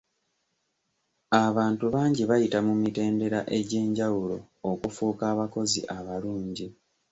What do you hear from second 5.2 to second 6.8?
abakozi abalungi.